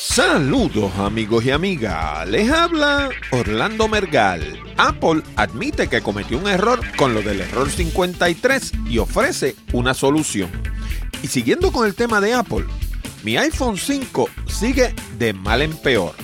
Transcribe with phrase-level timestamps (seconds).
[0.00, 4.56] Saludos amigos y amigas, les habla Orlando Mergal.
[4.76, 10.50] Apple admite que cometió un error con lo del error 53 y ofrece una solución.
[11.20, 12.64] Y siguiendo con el tema de Apple,
[13.24, 16.14] mi iPhone 5 sigue de mal en peor.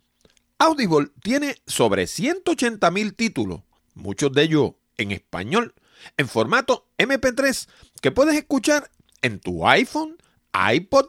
[0.64, 3.64] Audible tiene sobre 180 mil títulos
[3.96, 5.76] muchos de ellos en español,
[6.16, 7.68] en formato MP3,
[8.02, 8.90] que puedes escuchar
[9.22, 10.16] en tu iPhone,
[10.54, 11.08] iPod,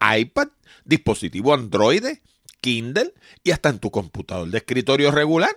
[0.00, 0.48] iPad,
[0.84, 2.06] dispositivo Android,
[2.60, 3.14] Kindle
[3.44, 5.56] y hasta en tu computador de escritorio regular.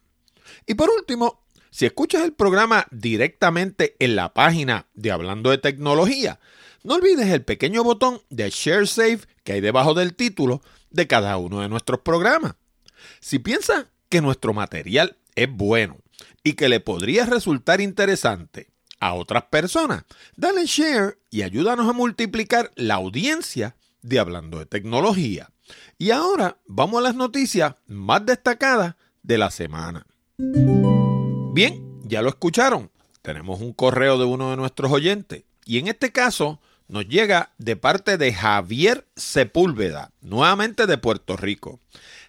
[0.68, 6.42] Y por último, si escuchas el programa directamente en la página de Hablando de Tecnología,
[6.84, 11.38] no olvides el pequeño botón de Share Save que hay debajo del título de cada
[11.38, 12.56] uno de nuestros programas.
[13.20, 15.98] Si piensas que nuestro material es bueno
[16.44, 18.70] y que le podría resultar interesante
[19.00, 20.04] a otras personas,
[20.36, 25.50] dale share y ayúdanos a multiplicar la audiencia de Hablando de Tecnología.
[25.98, 30.06] Y ahora vamos a las noticias más destacadas de la semana.
[31.54, 32.92] Bien, ya lo escucharon.
[33.22, 36.60] Tenemos un correo de uno de nuestros oyentes y en este caso
[36.92, 41.80] nos llega de parte de Javier Sepúlveda, nuevamente de Puerto Rico.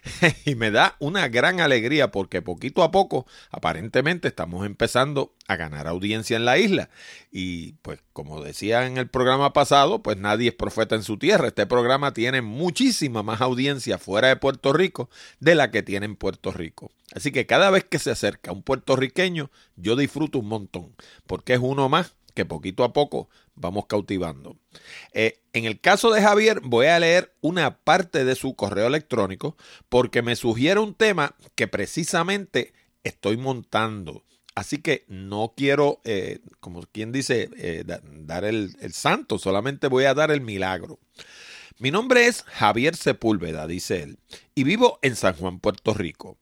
[0.45, 5.85] y me da una gran alegría porque poquito a poco aparentemente estamos empezando a ganar
[5.85, 6.89] audiencia en la isla.
[7.29, 11.49] Y pues como decía en el programa pasado, pues nadie es profeta en su tierra.
[11.49, 15.09] Este programa tiene muchísima más audiencia fuera de Puerto Rico
[15.41, 16.89] de la que tiene en Puerto Rico.
[17.13, 20.95] Así que cada vez que se acerca un puertorriqueño, yo disfruto un montón,
[21.27, 24.57] porque es uno más que poquito a poco vamos cautivando.
[25.11, 29.55] Eh, en el caso de Javier, voy a leer una parte de su correo electrónico
[29.89, 32.73] porque me sugiere un tema que precisamente
[33.03, 34.23] estoy montando.
[34.55, 40.05] Así que no quiero, eh, como quien dice, eh, dar el, el santo, solamente voy
[40.05, 40.99] a dar el milagro.
[41.79, 44.19] Mi nombre es Javier Sepúlveda, dice él,
[44.53, 46.37] y vivo en San Juan, Puerto Rico.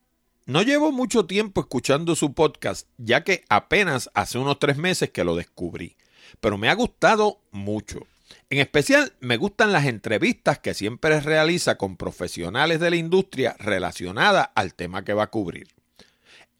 [0.46, 5.24] No llevo mucho tiempo escuchando su podcast, ya que apenas hace unos tres meses que
[5.24, 5.96] lo descubrí,
[6.40, 8.08] pero me ha gustado mucho.
[8.50, 14.44] En especial me gustan las entrevistas que siempre realiza con profesionales de la industria relacionada
[14.44, 15.68] al tema que va a cubrir.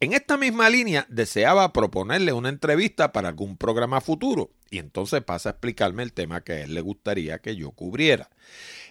[0.00, 5.50] En esta misma línea deseaba proponerle una entrevista para algún programa futuro y entonces pasa
[5.50, 8.28] a explicarme el tema que él le gustaría que yo cubriera.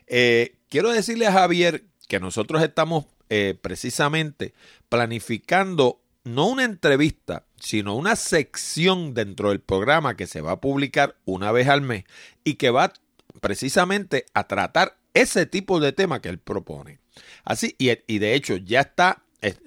[0.07, 4.53] Eh, quiero decirle a Javier que nosotros estamos eh, precisamente
[4.89, 11.15] planificando no una entrevista, sino una sección dentro del programa que se va a publicar
[11.25, 12.05] una vez al mes
[12.43, 12.91] y que va
[13.39, 16.99] precisamente a tratar ese tipo de tema que él propone.
[17.43, 19.23] Así, y, y de hecho ya está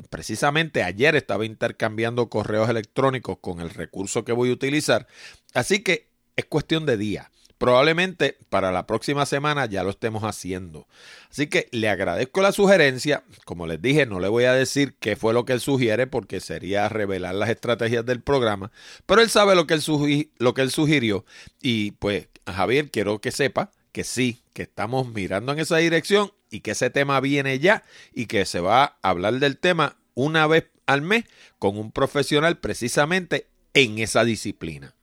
[0.08, 5.06] precisamente ayer estaba intercambiando correos electrónicos con el recurso que voy a utilizar.
[5.52, 7.30] Así que es cuestión de día.
[7.58, 10.86] Probablemente para la próxima semana ya lo estemos haciendo.
[11.30, 13.24] Así que le agradezco la sugerencia.
[13.44, 16.40] Como les dije, no le voy a decir qué fue lo que él sugiere porque
[16.40, 18.70] sería revelar las estrategias del programa.
[19.06, 21.24] Pero él sabe lo que él, lo que él sugirió.
[21.62, 26.60] Y pues, Javier, quiero que sepa que sí, que estamos mirando en esa dirección y
[26.60, 30.66] que ese tema viene ya y que se va a hablar del tema una vez
[30.86, 31.24] al mes
[31.58, 34.94] con un profesional precisamente en esa disciplina.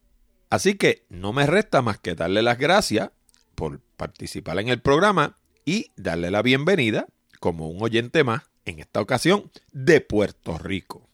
[0.52, 3.12] Así que no me resta más que darle las gracias
[3.56, 7.08] por participar en el programa y darle la bienvenida
[7.40, 11.08] como un oyente más, en esta ocasión, de Puerto Rico.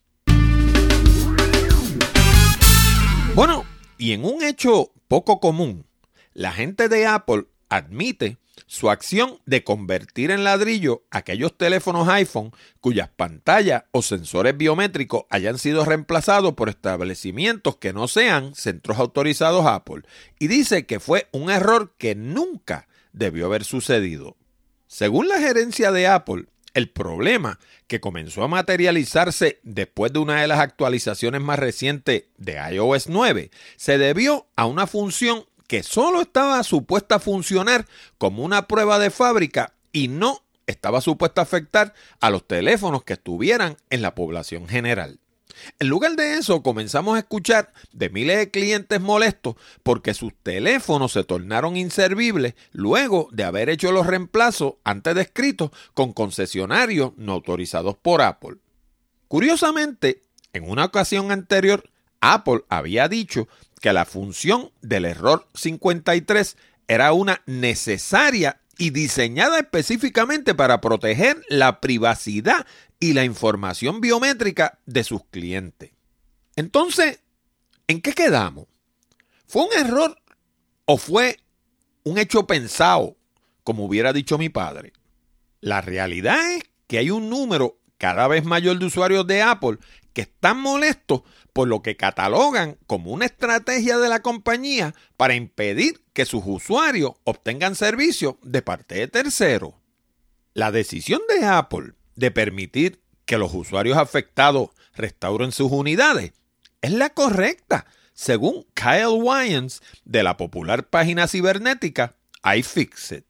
[3.35, 3.63] Bueno,
[3.99, 5.85] y en un hecho poco común,
[6.33, 13.09] la gente de Apple admite su acción de convertir en ladrillo aquellos teléfonos iPhone cuyas
[13.09, 20.03] pantallas o sensores biométricos hayan sido reemplazados por establecimientos que no sean centros autorizados Apple
[20.39, 24.37] y dice que fue un error que nunca debió haber sucedido.
[24.87, 26.45] Según la gerencia de Apple,
[26.77, 32.59] el problema que comenzó a materializarse después de una de las actualizaciones más recientes de
[32.71, 37.85] iOS 9 se debió a una función que solo estaba supuesta a funcionar
[38.17, 43.13] como una prueba de fábrica y no estaba supuesta a afectar a los teléfonos que
[43.13, 45.19] estuvieran en la población general.
[45.79, 51.13] En lugar de eso, comenzamos a escuchar de miles de clientes molestos porque sus teléfonos
[51.13, 57.97] se tornaron inservibles luego de haber hecho los reemplazos antes descritos con concesionarios no autorizados
[57.97, 58.57] por Apple.
[59.27, 60.21] Curiosamente,
[60.53, 61.89] en una ocasión anterior,
[62.21, 63.47] Apple había dicho
[63.81, 66.57] que la función del error 53
[66.87, 72.65] era una necesaria y diseñada específicamente para proteger la privacidad
[72.99, 75.91] y la información biométrica de sus clientes.
[76.55, 77.19] Entonces,
[77.87, 78.67] ¿en qué quedamos?
[79.47, 80.19] ¿Fue un error
[80.85, 81.39] o fue
[82.03, 83.15] un hecho pensado,
[83.63, 84.93] como hubiera dicho mi padre?
[85.61, 89.77] La realidad es que hay un número cada vez mayor de usuarios de Apple
[90.17, 91.21] que están molestos
[91.53, 97.11] por lo que catalogan como una estrategia de la compañía para impedir que sus usuarios
[97.23, 99.75] obtengan servicios de parte de terceros.
[100.55, 106.33] La decisión de Apple de permitir que los usuarios afectados restauren sus unidades
[106.81, 107.85] es la correcta,
[108.15, 112.15] según Kyle Wyans de la popular página cibernética
[112.55, 113.23] iFixit.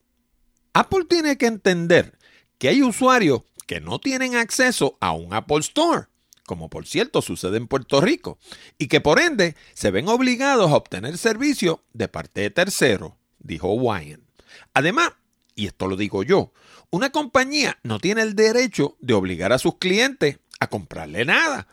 [0.72, 2.18] Apple tiene que entender
[2.58, 6.08] que hay usuarios que no tienen acceso a un Apple Store
[6.48, 8.40] como por cierto sucede en Puerto Rico,
[8.80, 13.74] y que por ende se ven obligados a obtener servicio de parte de terceros, dijo
[13.74, 14.26] Wyan.
[14.74, 15.12] Además,
[15.54, 16.54] y esto lo digo yo,
[16.90, 21.68] una compañía no tiene el derecho de obligar a sus clientes a comprarle nada.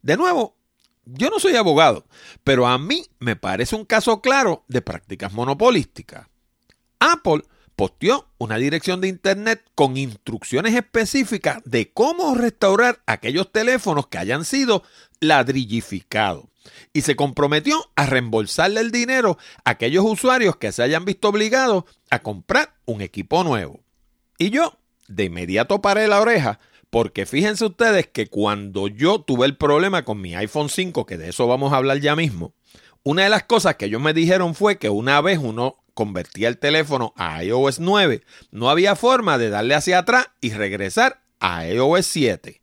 [0.00, 0.56] De nuevo,
[1.04, 2.06] yo no soy abogado,
[2.44, 6.28] pero a mí me parece un caso claro de prácticas monopolísticas.
[6.98, 7.42] Apple
[7.76, 14.44] posteó una dirección de internet con instrucciones específicas de cómo restaurar aquellos teléfonos que hayan
[14.44, 14.82] sido
[15.20, 16.44] ladrillificados
[16.92, 21.84] y se comprometió a reembolsarle el dinero a aquellos usuarios que se hayan visto obligados
[22.10, 23.80] a comprar un equipo nuevo.
[24.38, 24.78] Y yo
[25.08, 26.58] de inmediato paré la oreja
[26.90, 31.30] porque fíjense ustedes que cuando yo tuve el problema con mi iPhone 5, que de
[31.30, 32.54] eso vamos a hablar ya mismo,
[33.02, 36.58] una de las cosas que ellos me dijeron fue que una vez uno convertía el
[36.58, 42.06] teléfono a iOS 9, no había forma de darle hacia atrás y regresar a iOS
[42.06, 42.60] 7.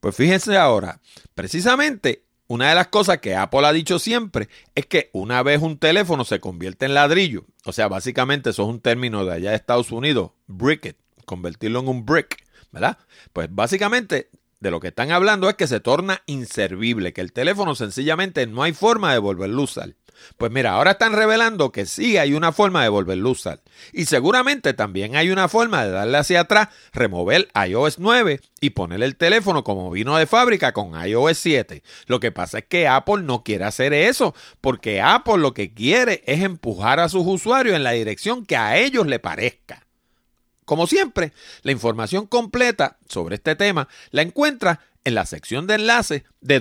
[0.00, 1.00] Pues fíjense ahora,
[1.34, 5.78] precisamente una de las cosas que Apple ha dicho siempre es que una vez un
[5.78, 9.56] teléfono se convierte en ladrillo, o sea, básicamente eso es un término de allá de
[9.56, 10.96] Estados Unidos, brick it,
[11.26, 12.98] convertirlo en un brick, ¿verdad?
[13.32, 17.74] Pues básicamente de lo que están hablando es que se torna inservible, que el teléfono
[17.74, 19.94] sencillamente no hay forma de volverlo a usar.
[20.36, 23.60] Pues mira, ahora están revelando que sí hay una forma de volverlo a usar.
[23.92, 29.02] Y seguramente también hay una forma de darle hacia atrás, remover iOS 9 y poner
[29.02, 31.82] el teléfono como vino de fábrica con iOS 7.
[32.06, 36.22] Lo que pasa es que Apple no quiere hacer eso, porque Apple lo que quiere
[36.26, 39.86] es empujar a sus usuarios en la dirección que a ellos le parezca.
[40.64, 46.22] Como siempre, la información completa sobre este tema la encuentra en la sección de enlaces
[46.40, 46.60] de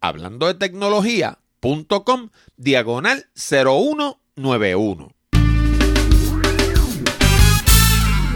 [0.00, 5.12] www.hablandodetecnología.com diagonal 0191.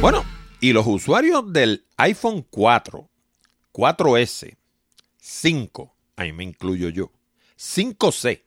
[0.00, 0.24] Bueno,
[0.60, 3.08] y los usuarios del iPhone 4,
[3.72, 4.56] 4S,
[5.16, 7.10] 5, ahí me incluyo yo,
[7.58, 8.42] 5C,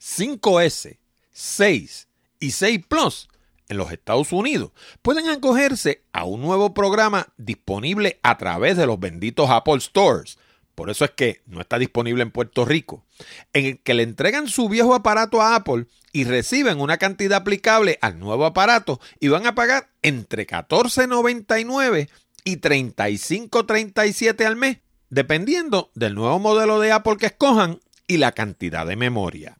[0.00, 0.98] 5S,
[1.32, 3.28] 6 y 6 Plus
[3.68, 9.00] en los Estados Unidos pueden acogerse a un nuevo programa disponible a través de los
[9.00, 10.38] benditos Apple Stores.
[10.74, 13.04] Por eso es que no está disponible en Puerto Rico,
[13.52, 17.98] en el que le entregan su viejo aparato a Apple y reciben una cantidad aplicable
[18.00, 22.08] al nuevo aparato y van a pagar entre $14.99
[22.44, 24.78] y $35.37 al mes,
[25.10, 29.58] dependiendo del nuevo modelo de Apple que escojan y la cantidad de memoria.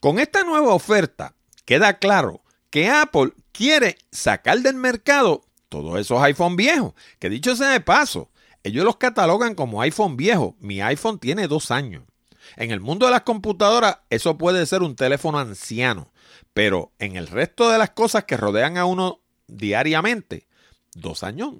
[0.00, 1.34] Con esta nueva oferta,
[1.64, 7.70] queda claro que Apple quiere sacar del mercado todos esos iPhone viejos, que dicho sea
[7.70, 8.30] de paso,
[8.66, 10.56] ellos los catalogan como iPhone viejo.
[10.58, 12.02] Mi iPhone tiene dos años.
[12.56, 16.12] En el mundo de las computadoras, eso puede ser un teléfono anciano,
[16.52, 20.48] pero en el resto de las cosas que rodean a uno diariamente,
[20.94, 21.54] dos años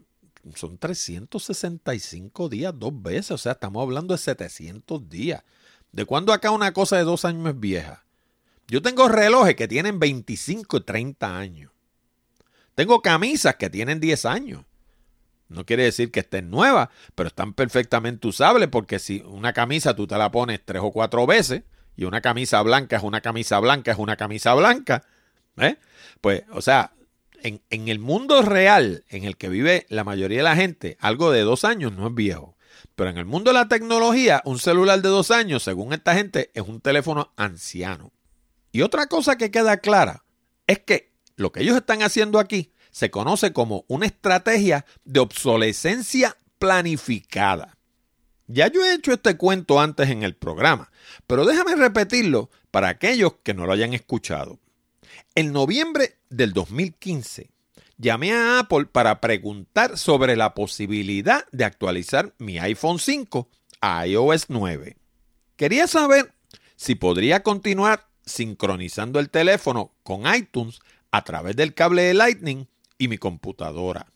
[0.56, 5.44] son 365 días dos veces, o sea, estamos hablando de 700 días.
[5.92, 8.04] ¿De cuándo acá una cosa de dos años es vieja?
[8.66, 11.72] Yo tengo relojes que tienen 25 y 30 años.
[12.74, 14.64] Tengo camisas que tienen 10 años.
[15.48, 20.06] No quiere decir que estén nuevas, pero están perfectamente usables porque si una camisa tú
[20.06, 21.62] te la pones tres o cuatro veces
[21.96, 25.04] y una camisa blanca es una camisa blanca, es una camisa blanca,
[25.58, 25.76] ¿eh?
[26.20, 26.92] pues, o sea,
[27.42, 31.30] en, en el mundo real en el que vive la mayoría de la gente, algo
[31.30, 32.56] de dos años no es viejo.
[32.94, 36.50] Pero en el mundo de la tecnología, un celular de dos años, según esta gente,
[36.54, 38.12] es un teléfono anciano.
[38.72, 40.24] Y otra cosa que queda clara
[40.66, 46.34] es que lo que ellos están haciendo aquí se conoce como una estrategia de obsolescencia
[46.58, 47.76] planificada.
[48.46, 50.90] Ya yo he hecho este cuento antes en el programa,
[51.26, 54.60] pero déjame repetirlo para aquellos que no lo hayan escuchado.
[55.34, 57.50] En noviembre del 2015,
[57.98, 63.46] llamé a Apple para preguntar sobre la posibilidad de actualizar mi iPhone 5
[63.82, 64.96] a iOS 9.
[65.56, 66.32] Quería saber
[66.76, 72.66] si podría continuar sincronizando el teléfono con iTunes a través del cable de Lightning
[72.98, 74.06] y mi computadora.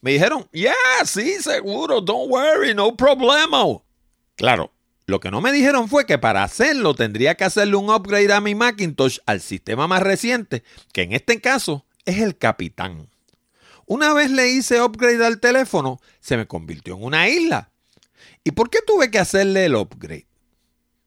[0.00, 3.64] Me dijeron, yeah, sí, seguro, don't worry, no problema.
[4.36, 4.72] Claro,
[5.06, 8.40] lo que no me dijeron fue que para hacerlo tendría que hacerle un upgrade a
[8.40, 13.08] mi Macintosh al sistema más reciente, que en este caso es el Capitán.
[13.86, 17.70] Una vez le hice upgrade al teléfono, se me convirtió en una isla.
[18.44, 20.28] ¿Y por qué tuve que hacerle el upgrade?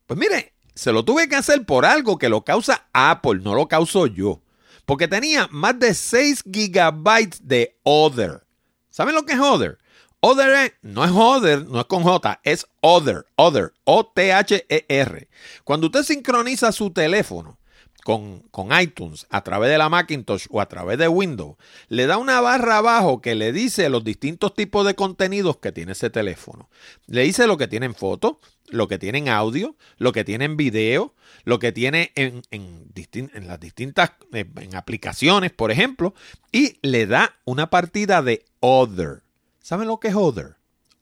[0.06, 3.68] Pues mire, se lo tuve que hacer por algo que lo causa Apple, no lo
[3.68, 4.43] causo yo
[4.86, 8.46] porque tenía más de 6 gigabytes de Other.
[8.90, 9.78] ¿Saben lo que es Other?
[10.20, 15.28] Other no es Other, no es con J, es Other, Other, O-T-H-E-R.
[15.64, 17.58] Cuando usted sincroniza su teléfono
[18.04, 21.56] con, con, iTunes a través de la Macintosh o a través de Windows,
[21.88, 25.94] le da una barra abajo que le dice los distintos tipos de contenidos que tiene
[25.94, 26.70] ese teléfono.
[27.08, 30.46] Le dice lo que tiene en foto, lo que tiene en audio, lo que tiene
[30.46, 31.14] en video,
[31.46, 36.14] lo que tiene en, en, las distintas eh, en aplicaciones, por ejemplo,
[36.52, 39.24] y le da una partida de Other.
[39.62, 40.56] ¿Saben lo que es Other?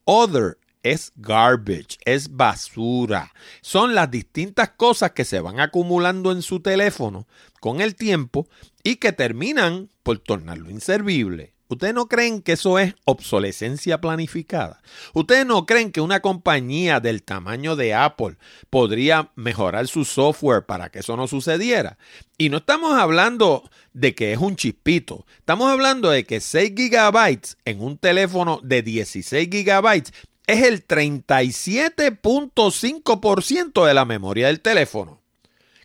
[0.06, 3.32] Other es garbage, es basura.
[3.62, 7.28] Son las distintas cosas que se van acumulando en su teléfono
[7.60, 8.48] con el tiempo
[8.84, 11.54] y que terminan por tornarlo inservible.
[11.72, 14.82] ¿Ustedes no creen que eso es obsolescencia planificada?
[15.14, 18.36] ¿Ustedes no creen que una compañía del tamaño de Apple
[18.70, 21.98] podría mejorar su software para que eso no sucediera?
[22.38, 27.56] Y no estamos hablando de que es un chispito, estamos hablando de que 6 gigabytes
[27.64, 30.12] en un teléfono de 16 gigabytes
[30.52, 35.22] es el 37.5% de la memoria del teléfono.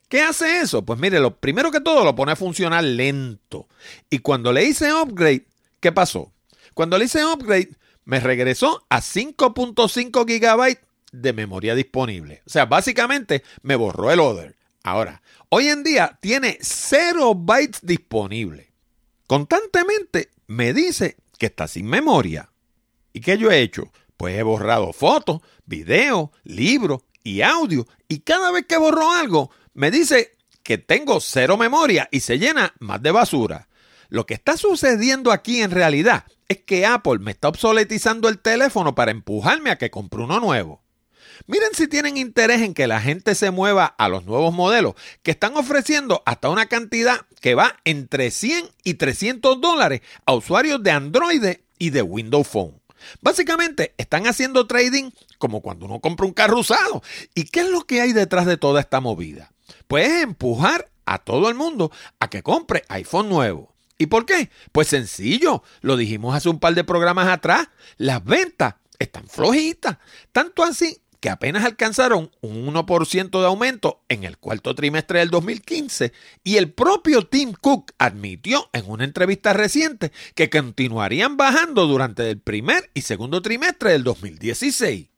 [0.09, 0.85] ¿Qué hace eso?
[0.85, 3.69] Pues mire, lo primero que todo lo pone a funcionar lento.
[4.09, 5.47] Y cuando le hice upgrade,
[5.81, 6.33] ¿Qué pasó?
[6.75, 7.71] Cuando le hice upgrade,
[8.05, 10.79] me regresó a 5.5 GB
[11.13, 12.43] de memoria disponible.
[12.47, 14.57] O sea, básicamente me borró el other.
[14.83, 18.73] Ahora, hoy en día tiene 0 bytes disponible.
[19.27, 22.51] Constantemente me dice que está sin memoria.
[23.13, 23.93] ¿Y qué yo he hecho?
[24.17, 27.87] Pues he borrado fotos, videos, libros y audio.
[28.09, 30.33] Y cada vez que borro algo, me dice
[30.63, 33.69] que tengo cero memoria y se llena más de basura.
[34.09, 38.95] Lo que está sucediendo aquí en realidad es que Apple me está obsoletizando el teléfono
[38.95, 40.83] para empujarme a que compre uno nuevo.
[41.47, 45.33] Miren si tienen interés en que la gente se mueva a los nuevos modelos que
[45.33, 50.91] están ofreciendo hasta una cantidad que va entre 100 y 300 dólares a usuarios de
[50.93, 51.45] Android
[51.79, 52.81] y de Windows Phone.
[53.21, 57.03] Básicamente están haciendo trading como cuando uno compra un carro usado.
[57.35, 59.53] ¿Y qué es lo que hay detrás de toda esta movida?
[59.87, 63.75] Pues empujar a todo el mundo a que compre iPhone nuevo.
[63.99, 64.51] ¿Y por qué?
[64.73, 69.99] Pues sencillo, lo dijimos hace un par de programas atrás, las ventas están flojitas,
[70.33, 76.13] tanto así que apenas alcanzaron un 1% de aumento en el cuarto trimestre del 2015
[76.45, 82.39] y el propio Tim Cook admitió en una entrevista reciente que continuarían bajando durante el
[82.39, 85.09] primer y segundo trimestre del 2016.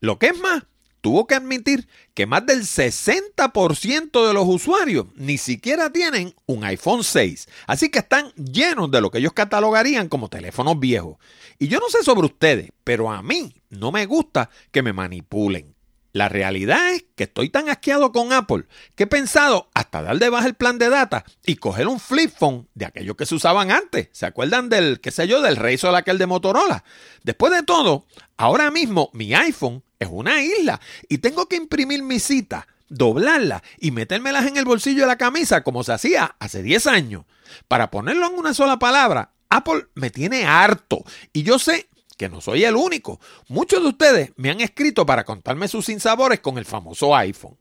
[0.00, 0.64] Lo que es más,
[1.04, 7.04] tuvo que admitir que más del 60% de los usuarios ni siquiera tienen un iPhone
[7.04, 7.46] 6.
[7.66, 11.18] Así que están llenos de lo que ellos catalogarían como teléfonos viejos.
[11.58, 15.73] Y yo no sé sobre ustedes, pero a mí no me gusta que me manipulen.
[16.14, 20.28] La realidad es que estoy tan asqueado con Apple que he pensado hasta dar de
[20.28, 23.72] baja el plan de data y coger un flip phone de aquellos que se usaban
[23.72, 24.10] antes.
[24.12, 26.84] ¿Se acuerdan del, qué sé yo, del Razr aquel de Motorola?
[27.24, 28.06] Después de todo,
[28.36, 33.90] ahora mismo mi iPhone es una isla y tengo que imprimir mi cita, doblarla y
[33.90, 37.24] metérmelas en el bolsillo de la camisa como se hacía hace 10 años.
[37.66, 41.02] Para ponerlo en una sola palabra, Apple me tiene harto
[41.32, 43.20] y yo sé que no soy el único.
[43.48, 47.56] Muchos de ustedes me han escrito para contarme sus sinsabores con el famoso iPhone.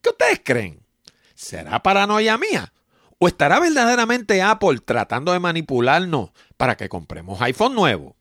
[0.00, 0.80] ¿Qué ustedes creen?
[1.34, 2.72] ¿Será paranoia mía?
[3.18, 8.16] ¿O estará verdaderamente Apple tratando de manipularnos para que compremos iPhone nuevo?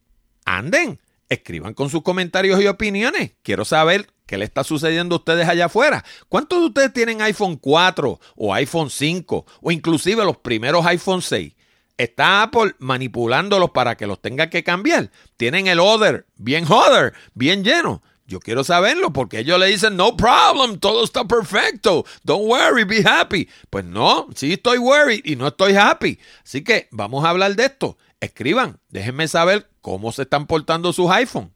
[0.46, 1.00] Anden,
[1.30, 3.34] escriban con sus comentarios y opiniones.
[3.42, 6.04] Quiero saber qué le está sucediendo a ustedes allá afuera.
[6.30, 11.54] ¿Cuántos de ustedes tienen iPhone 4 o iPhone 5 o inclusive los primeros iPhone 6?
[11.98, 15.12] ¿Está Apple manipulándolos para que los tenga que cambiar?
[15.38, 18.02] Tienen el order bien other, bien lleno.
[18.26, 23.04] Yo quiero saberlo porque ellos le dicen, no problem, todo está perfecto, don't worry, be
[23.08, 23.48] happy.
[23.70, 26.20] Pues no, sí estoy worried y no estoy happy.
[26.44, 27.98] Así que vamos a hablar de esto.
[28.20, 31.52] Escriban, déjenme saber cómo se están portando sus iPhones.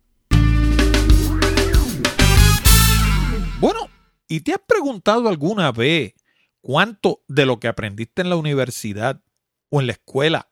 [3.60, 3.90] Bueno,
[4.28, 6.14] ¿y te has preguntado alguna vez
[6.62, 9.22] cuánto de lo que aprendiste en la universidad
[9.70, 10.50] o en la escuela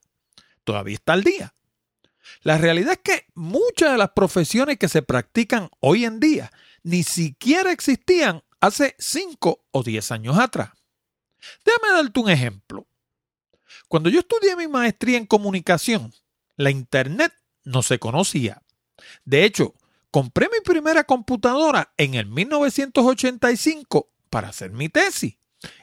[0.64, 1.54] todavía está al día.
[2.42, 6.52] La realidad es que muchas de las profesiones que se practican hoy en día
[6.84, 10.72] ni siquiera existían hace 5 o 10 años atrás.
[11.64, 12.88] Déjame darte un ejemplo.
[13.88, 16.14] Cuando yo estudié mi maestría en comunicación,
[16.58, 18.62] la Internet no se conocía.
[19.24, 19.76] De hecho,
[20.10, 25.38] compré mi primera computadora en el 1985 para hacer mi tesis.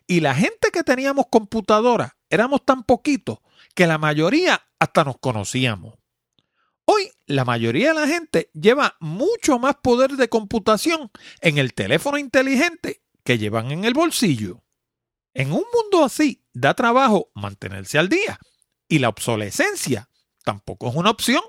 [0.07, 3.38] Y la gente que teníamos computadora éramos tan poquitos
[3.75, 5.95] que la mayoría hasta nos conocíamos.
[6.85, 12.18] Hoy la mayoría de la gente lleva mucho más poder de computación en el teléfono
[12.18, 14.62] inteligente que llevan en el bolsillo.
[15.35, 18.38] En un mundo así da trabajo mantenerse al día
[18.88, 20.09] y la obsolescencia
[20.42, 21.42] tampoco es una opción.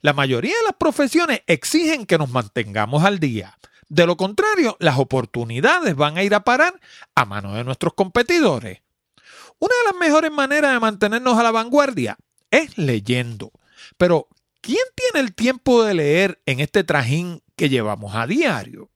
[0.00, 3.58] La mayoría de las profesiones exigen que nos mantengamos al día.
[3.88, 6.80] De lo contrario, las oportunidades van a ir a parar
[7.14, 8.80] a manos de nuestros competidores.
[9.60, 12.16] Una de las mejores maneras de mantenernos a la vanguardia
[12.50, 13.52] es leyendo.
[13.96, 14.26] Pero,
[14.60, 18.90] ¿quién tiene el tiempo de leer en este trajín que llevamos a diario?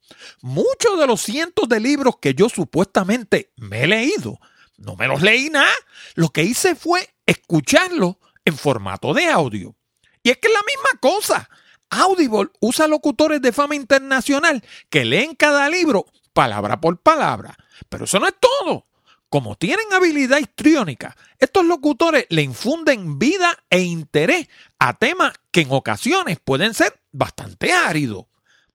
[0.41, 4.39] Muchos de los cientos de libros que yo supuestamente me he leído,
[4.77, 5.71] no me los leí nada.
[6.15, 8.15] Lo que hice fue escucharlos
[8.45, 9.75] en formato de audio.
[10.21, 11.49] Y es que es la misma cosa.
[11.89, 17.57] Audible usa locutores de fama internacional que leen cada libro palabra por palabra.
[17.87, 18.85] Pero eso no es todo.
[19.29, 24.47] Como tienen habilidad histriónica, estos locutores le infunden vida e interés
[24.79, 28.25] a temas que en ocasiones pueden ser bastante áridos.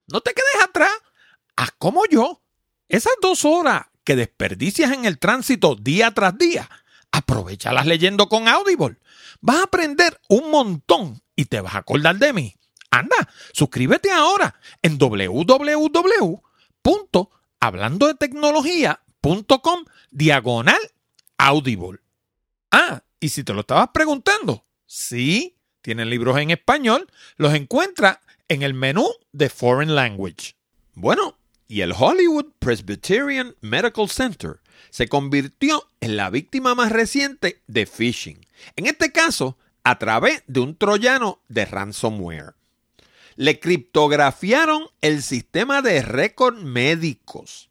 [0.07, 0.93] No te quedes atrás,
[1.57, 2.40] haz como yo.
[2.88, 6.71] Esas dos horas que desperdicias en el tránsito día tras día,
[7.11, 8.99] aprovechalas leyendo con Audible.
[9.40, 12.55] Vas a aprender un montón y te vas a acordar de mí.
[12.90, 14.99] Anda, suscríbete ahora en
[17.70, 20.81] www.hablandodetecnología.com diagonal
[21.38, 22.00] Audible.
[22.70, 28.62] Ah, y si te lo estabas preguntando, sí, tienen libros en español, los encuentras en
[28.62, 30.57] el menú de Foreign Language.
[30.94, 37.87] Bueno, y el Hollywood Presbyterian Medical Center se convirtió en la víctima más reciente de
[37.87, 38.46] phishing.
[38.77, 42.55] En este caso, a través de un troyano de ransomware.
[43.37, 47.70] Le criptografiaron el sistema de récord médicos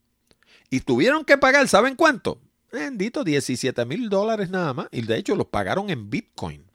[0.69, 2.41] y tuvieron que pagar, ¿saben cuánto?
[2.71, 4.88] Bendito, 17 mil dólares nada más.
[4.91, 6.65] Y de hecho los pagaron en Bitcoin.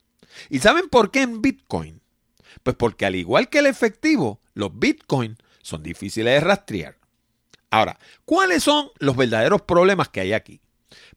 [0.49, 2.01] ¿Y saben por qué en Bitcoin?
[2.63, 6.97] Pues porque al igual que el efectivo, los Bitcoin son difíciles de rastrear.
[7.69, 10.61] Ahora, ¿cuáles son los verdaderos problemas que hay aquí?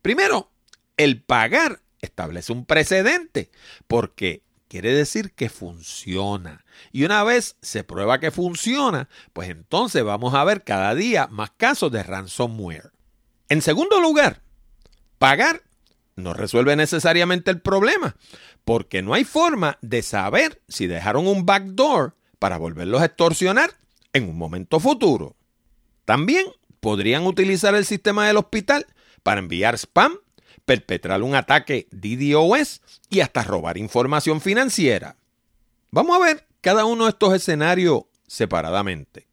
[0.02, 0.50] Primero,
[0.96, 3.50] el pagar establece un precedente,
[3.86, 6.64] porque quiere decir que funciona.
[6.92, 11.50] Y una vez se prueba que funciona, pues entonces vamos a ver cada día más
[11.50, 12.90] casos de ransomware.
[13.50, 14.40] En segundo lugar,
[15.18, 15.60] pagar
[16.16, 18.16] no resuelve necesariamente el problema,
[18.64, 23.74] porque no hay forma de saber si dejaron un backdoor para volverlos a extorsionar
[24.14, 25.36] en un momento futuro.
[26.06, 26.46] También
[26.80, 28.86] podrían utilizar el sistema del hospital
[29.22, 30.16] para enviar spam,
[30.64, 35.16] perpetrar un ataque DDoS y hasta robar información financiera.
[35.90, 39.28] Vamos a ver cada uno de estos escenarios separadamente.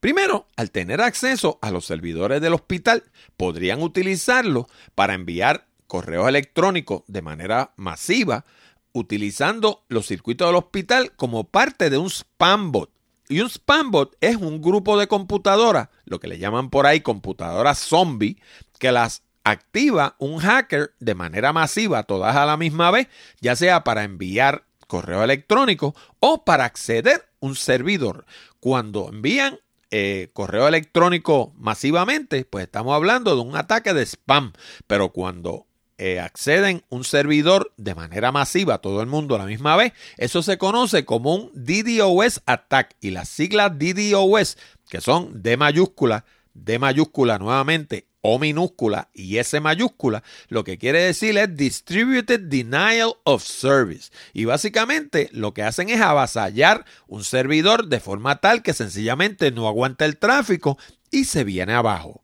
[0.00, 3.04] Primero, al tener acceso a los servidores del hospital,
[3.36, 8.44] podrían utilizarlo para enviar correos electrónicos de manera masiva,
[8.92, 12.90] utilizando los circuitos del hospital como parte de un spam bot
[13.32, 17.78] y un spambot es un grupo de computadoras, lo que le llaman por ahí computadoras
[17.78, 18.36] zombie,
[18.78, 23.08] que las activa un hacker de manera masiva, todas a la misma vez,
[23.40, 28.26] ya sea para enviar correo electrónico o para acceder a un servidor.
[28.60, 29.58] Cuando envían
[29.90, 34.52] eh, correo electrónico masivamente, pues estamos hablando de un ataque de spam.
[34.86, 35.66] Pero cuando
[35.98, 40.42] eh, acceden un servidor de manera masiva, todo el mundo a la misma vez, eso
[40.42, 42.96] se conoce como un DDoS attack.
[43.00, 44.56] Y las siglas DDoS,
[44.88, 46.24] que son D mayúscula,
[46.54, 53.14] D mayúscula nuevamente, O minúscula y S mayúscula, lo que quiere decir es Distributed Denial
[53.24, 54.10] of Service.
[54.32, 59.66] Y básicamente lo que hacen es avasallar un servidor de forma tal que sencillamente no
[59.66, 60.78] aguanta el tráfico
[61.10, 62.22] y se viene abajo.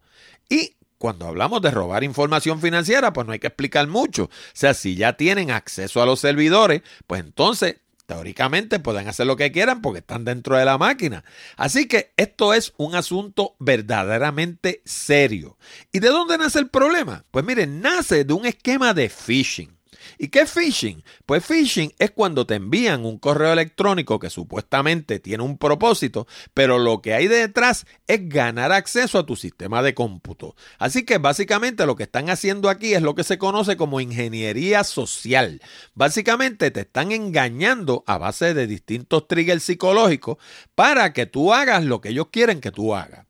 [0.48, 4.24] Y cuando hablamos de robar información financiera, pues no hay que explicar mucho.
[4.24, 7.76] O sea, si ya tienen acceso a los servidores, pues entonces
[8.08, 11.24] teóricamente pueden hacer lo que quieran porque están dentro de la máquina.
[11.58, 15.58] Así que esto es un asunto verdaderamente serio.
[15.92, 17.26] ¿Y de dónde nace el problema?
[17.30, 19.77] Pues miren, nace de un esquema de phishing.
[20.18, 21.04] ¿Y qué es phishing?
[21.26, 26.78] Pues phishing es cuando te envían un correo electrónico que supuestamente tiene un propósito, pero
[26.78, 30.56] lo que hay detrás es ganar acceso a tu sistema de cómputo.
[30.78, 34.82] Así que básicamente lo que están haciendo aquí es lo que se conoce como ingeniería
[34.82, 35.62] social.
[35.94, 40.38] Básicamente te están engañando a base de distintos triggers psicológicos
[40.74, 43.26] para que tú hagas lo que ellos quieren que tú hagas.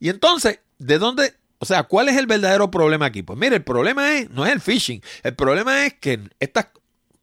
[0.00, 3.22] Y entonces, ¿de dónde o sea, ¿cuál es el verdadero problema aquí?
[3.22, 6.66] Pues mire, el problema es, no es el phishing, el problema es que estas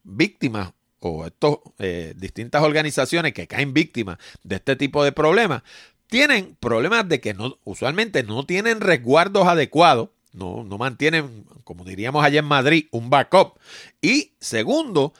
[0.03, 5.63] víctimas o estas eh, distintas organizaciones que caen víctimas de este tipo de problemas
[6.07, 12.39] tienen problemas de que usualmente no tienen resguardos adecuados, no, no mantienen, como diríamos allá
[12.39, 13.59] en Madrid, un backup.
[14.01, 15.13] Y segundo,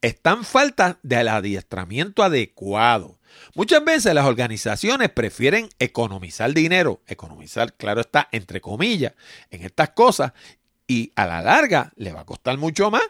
[0.00, 3.18] están falta del adiestramiento adecuado.
[3.54, 9.12] Muchas veces las organizaciones prefieren economizar dinero, economizar, claro está, entre comillas,
[9.50, 10.32] en estas cosas
[10.86, 13.02] y a la larga le va a costar mucho más.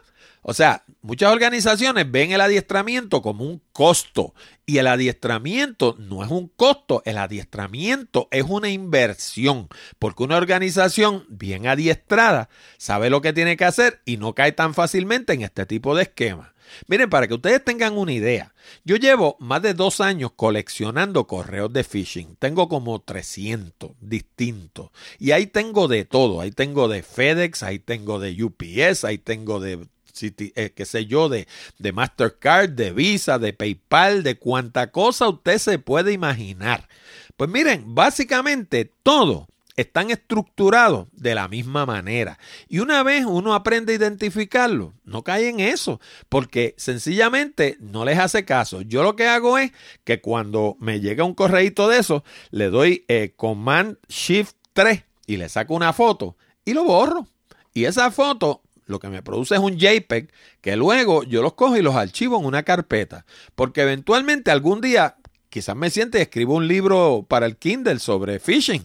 [0.45, 4.35] O sea, muchas organizaciones ven el adiestramiento como un costo
[4.67, 9.69] y el adiestramiento no es un costo, el adiestramiento es una inversión,
[10.01, 14.75] porque una organización bien adiestrada sabe lo que tiene que hacer y no cae tan
[14.75, 16.52] fácilmente en este tipo de esquemas.
[16.87, 18.55] Miren, para que ustedes tengan una idea,
[18.85, 22.37] yo llevo más de dos años coleccionando correos de phishing.
[22.37, 24.91] Tengo como 300 distintos.
[25.19, 26.41] Y ahí tengo de todo.
[26.41, 29.87] Ahí tengo de FedEx, ahí tengo de UPS, ahí tengo de
[30.21, 35.59] eh, qué sé yo, de, de Mastercard, de Visa, de PayPal, de cuánta cosa usted
[35.59, 36.89] se puede imaginar.
[37.37, 42.39] Pues miren, básicamente todo están estructurados de la misma manera.
[42.69, 48.19] Y una vez uno aprende a identificarlo, no cae en eso, porque sencillamente no les
[48.19, 48.83] hace caso.
[48.83, 49.73] Yo lo que hago es
[50.05, 55.37] que cuando me llega un correíto de eso, le doy eh, Command Shift 3 y
[55.37, 57.27] le saco una foto y lo borro.
[57.75, 60.31] Y esa foto lo que me produce es un JPEG
[60.61, 63.25] que luego yo los cojo y los archivo en una carpeta.
[63.55, 65.17] Porque eventualmente algún día
[65.53, 68.83] quizás me siente y escribo un libro para el Kindle sobre phishing,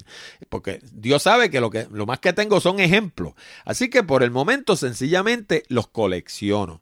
[0.49, 3.33] porque Dios sabe que lo, que lo más que tengo son ejemplos.
[3.63, 6.81] Así que por el momento sencillamente los colecciono.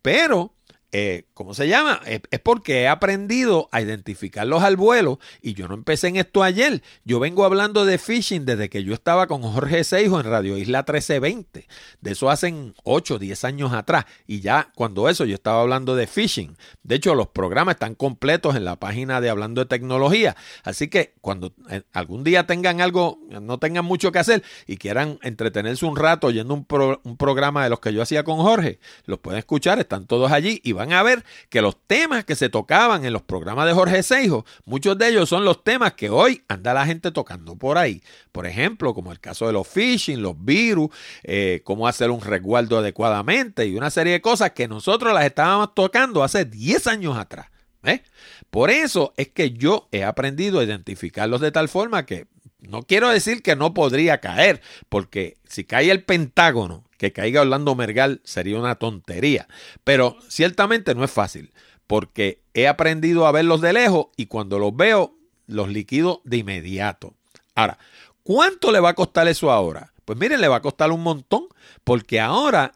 [0.00, 0.55] Pero
[0.98, 2.00] eh, ¿cómo se llama?
[2.06, 6.82] Es, porque he aprendido a identificarlos al vuelo y yo no empecé en esto ayer.
[7.04, 10.78] Yo vengo hablando de phishing desde que yo estaba con Jorge Seijo en Radio Isla
[10.78, 11.68] 1320.
[12.00, 14.06] De eso hacen 8, 10 años atrás.
[14.26, 16.56] Y ya cuando eso yo estaba hablando de phishing.
[16.82, 20.34] De hecho, los programas están completos en la página de Hablando de Tecnología.
[20.64, 25.18] Así que cuando eh, algún día tengan algo, no tengan mucho que hacer y quieran
[25.20, 26.66] entretenerse un rato oyendo un,
[27.02, 30.62] un programa de los que yo hacía con Jorge, los pueden escuchar, están todos allí
[30.64, 34.02] y van a ver que los temas que se tocaban en los programas de Jorge
[34.02, 38.02] Seijo, muchos de ellos son los temas que hoy anda la gente tocando por ahí.
[38.32, 40.90] Por ejemplo, como el caso de los phishing, los virus,
[41.22, 45.74] eh, cómo hacer un resguardo adecuadamente y una serie de cosas que nosotros las estábamos
[45.74, 47.46] tocando hace 10 años atrás.
[47.84, 48.02] ¿eh?
[48.50, 52.26] Por eso es que yo he aprendido a identificarlos de tal forma que
[52.60, 57.74] no quiero decir que no podría caer, porque si cae el Pentágono que caiga Orlando
[57.74, 59.48] Mergal sería una tontería.
[59.84, 61.52] Pero ciertamente no es fácil,
[61.86, 65.14] porque he aprendido a verlos de lejos y cuando los veo,
[65.46, 67.14] los liquido de inmediato.
[67.54, 67.78] Ahora,
[68.22, 69.92] ¿cuánto le va a costar eso ahora?
[70.04, 71.48] Pues miren, le va a costar un montón,
[71.82, 72.74] porque ahora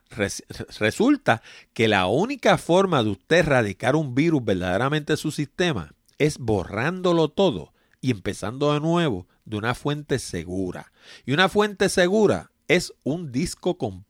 [0.79, 6.39] resulta que la única forma de usted erradicar un virus verdaderamente en su sistema es
[6.39, 10.93] borrándolo todo y empezando de nuevo de una fuente segura.
[11.25, 14.10] Y una fuente segura es un disco completo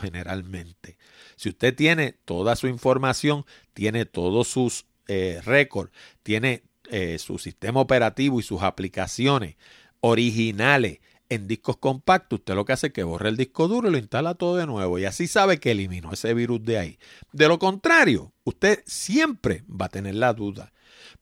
[0.00, 0.98] generalmente.
[1.36, 5.92] Si usted tiene toda su información, tiene todos sus eh, récords,
[6.22, 9.56] tiene eh, su sistema operativo y sus aplicaciones
[10.00, 13.90] originales en discos compactos, usted lo que hace es que borra el disco duro y
[13.90, 16.98] lo instala todo de nuevo y así sabe que eliminó ese virus de ahí.
[17.32, 20.72] De lo contrario, usted siempre va a tener la duda,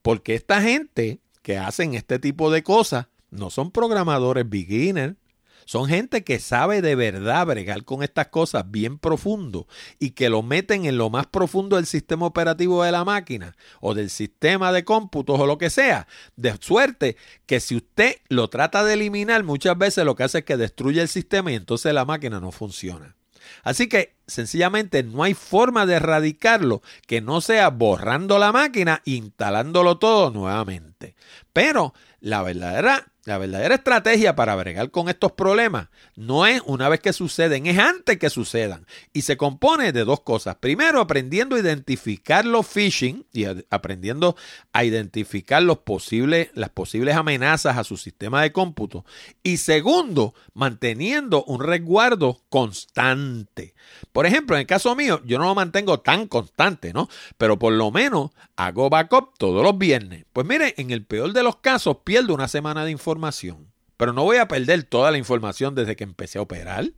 [0.02, 5.16] porque esta gente que hacen este tipo de cosas no son programadores beginner,
[5.64, 9.66] son gente que sabe de verdad bregar con estas cosas bien profundo
[9.98, 13.94] y que lo meten en lo más profundo del sistema operativo de la máquina o
[13.94, 16.06] del sistema de cómputos o lo que sea.
[16.36, 20.44] De suerte que si usted lo trata de eliminar, muchas veces lo que hace es
[20.44, 23.16] que destruye el sistema y entonces la máquina no funciona.
[23.62, 29.12] Así que sencillamente no hay forma de erradicarlo que no sea borrando la máquina e
[29.12, 31.14] instalándolo todo nuevamente.
[31.52, 37.00] Pero la verdadera la verdadera estrategia para bregar con estos problemas no es una vez
[37.00, 38.86] que suceden, es antes que sucedan.
[39.12, 40.56] Y se compone de dos cosas.
[40.56, 44.36] Primero, aprendiendo a identificar los phishing y aprendiendo
[44.72, 49.04] a identificar las posibles amenazas a su sistema de cómputo.
[49.42, 53.74] Y segundo, manteniendo un resguardo constante.
[54.12, 57.08] Por ejemplo, en el caso mío, yo no lo mantengo tan constante, ¿no?
[57.36, 60.26] Pero por lo menos hago backup todos los viernes.
[60.32, 63.73] Pues mire, en el peor de los casos, pierdo una semana de información.
[63.96, 66.90] Pero no voy a perder toda la información desde que empecé a operar,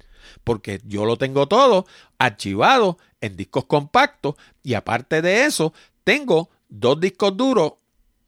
[0.45, 1.87] porque yo lo tengo todo
[2.19, 5.73] archivado en discos compactos y aparte de eso,
[6.05, 7.75] tengo dos discos duros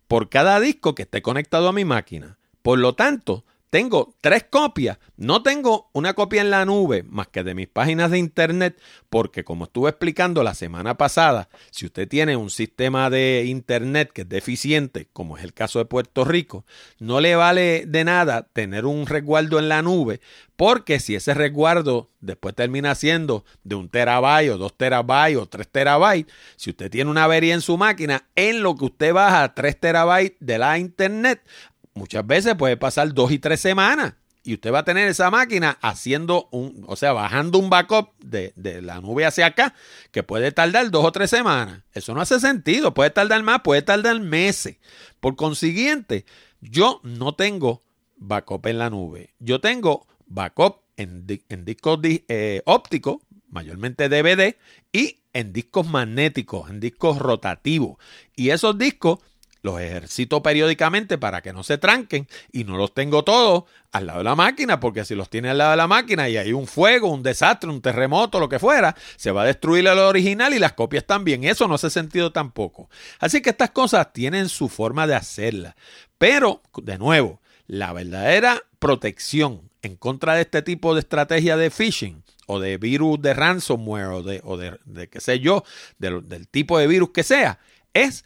[0.07, 2.39] por cada disco que esté conectado a mi máquina.
[2.63, 4.99] Por lo tanto, tengo tres copias.
[5.17, 9.45] No tengo una copia en la nube más que de mis páginas de internet, porque
[9.45, 14.29] como estuve explicando la semana pasada, si usted tiene un sistema de internet que es
[14.29, 16.65] deficiente, como es el caso de Puerto Rico,
[16.99, 20.21] no le vale de nada tener un resguardo en la nube,
[20.57, 25.69] porque si ese resguardo después termina siendo de un terabyte o dos terabytes o tres
[25.69, 29.79] terabytes, si usted tiene una avería en su máquina, en lo que usted baja tres
[29.79, 31.43] terabytes de la internet,
[31.99, 34.15] muchas veces puede pasar dos y tres semanas
[34.49, 38.55] y usted va a tener esa máquina haciendo un, o sea, bajando un backup de,
[38.57, 39.75] de, la nube hacia acá,
[40.11, 41.83] que puede tardar dos o tres semanas.
[41.93, 44.79] Eso no hace sentido, puede tardar más, puede tardar meses.
[45.21, 46.25] Por consiguiente,
[46.63, 47.83] yo no tengo
[48.17, 49.35] backup en la nube.
[49.39, 53.19] Yo tengo backup en, en discos eh, ópticos,
[53.51, 54.57] mayormente DVD,
[54.93, 57.99] y en discos magnéticos, en discos rotativos.
[58.35, 59.19] Y esos discos
[59.63, 64.19] los ejercito periódicamente para que no se tranquen y no los tengo todos al lado
[64.19, 66.67] de la máquina, porque si los tiene al lado de la máquina y hay un
[66.67, 70.59] fuego, un desastre, un terremoto, lo que fuera, se va a destruir el original y
[70.59, 71.45] las copias también.
[71.45, 72.89] Eso no hace sentido tampoco.
[73.19, 75.75] Así que estas cosas tienen su forma de hacerlas.
[76.19, 82.23] Pero, de nuevo, la verdadera protección en contra de este tipo de estrategia de phishing
[82.47, 85.65] o de virus de ransomware o de, o de, qué sé yo,
[85.99, 87.61] del tipo de virus que sea,
[87.93, 88.25] es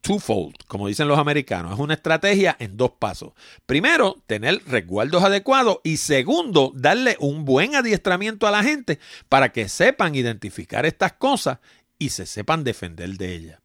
[0.00, 1.72] twofold, como dicen los americanos.
[1.72, 3.32] Es una estrategia en dos pasos.
[3.66, 9.68] Primero, tener resguardos adecuados y segundo, darle un buen adiestramiento a la gente para que
[9.68, 11.58] sepan identificar estas cosas
[11.98, 13.60] y se sepan defender de ellas.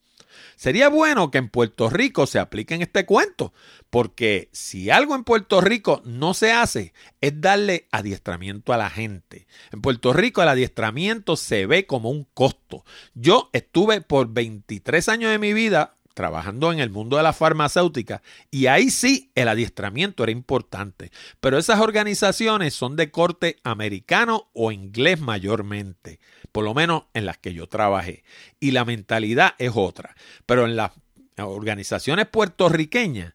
[0.56, 3.54] Sería bueno que en Puerto Rico se apliquen este cuento,
[3.90, 9.48] porque si algo en Puerto Rico no se hace, es darle adiestramiento a la gente.
[9.72, 12.86] En Puerto Rico el adiestramiento se ve como un costo.
[13.14, 18.24] Yo estuve por 23 años de mi vida trabajando en el mundo de la farmacéutica
[18.50, 24.72] y ahí sí el adiestramiento era importante, pero esas organizaciones son de corte americano o
[24.72, 26.20] inglés mayormente,
[26.52, 28.24] por lo menos en las que yo trabajé,
[28.60, 30.16] y la mentalidad es otra,
[30.48, 30.92] pero en las
[31.38, 33.34] organizaciones puertorriqueñas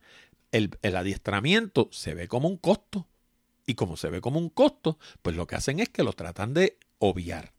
[0.50, 3.06] el, el adiestramiento se ve como un costo.
[3.66, 6.54] Y como se ve como un costo, pues lo que hacen es que lo tratan
[6.54, 7.52] de obviar.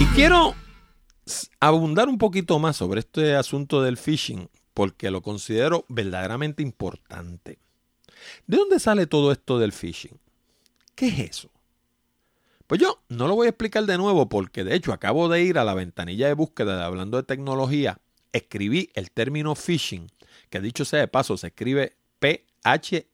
[0.00, 0.54] Y quiero
[1.60, 7.58] abundar un poquito más sobre este asunto del phishing porque lo considero verdaderamente importante.
[8.46, 10.18] ¿De dónde sale todo esto del phishing?
[10.94, 11.50] ¿Qué es eso?
[12.66, 15.58] Pues yo no lo voy a explicar de nuevo porque de hecho acabo de ir
[15.58, 18.00] a la ventanilla de búsqueda de hablando de tecnología,
[18.32, 20.10] escribí el término phishing,
[20.48, 23.08] que dicho sea de paso se escribe P-H-I-S-H-I-N-G.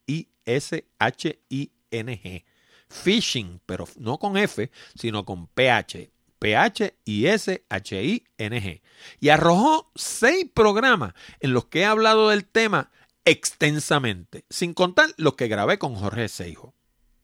[2.88, 6.10] Phishing, pero no con F, sino con PH.
[6.38, 6.92] P-H-I-S-H-I-N-G.
[9.20, 12.90] Y arrojó seis programas en los que he hablado del tema
[13.24, 16.74] extensamente, sin contar los que grabé con Jorge Seijo.